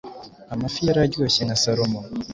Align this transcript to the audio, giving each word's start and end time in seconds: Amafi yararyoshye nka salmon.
Amafi 0.53 0.81
yararyoshye 0.87 1.41
nka 1.43 1.57
salmon. 1.61 2.05